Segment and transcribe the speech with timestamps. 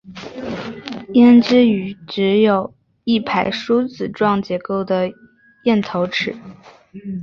[1.13, 5.11] 胭脂鱼只有一排梳子状结构的
[5.65, 6.35] 咽头齿。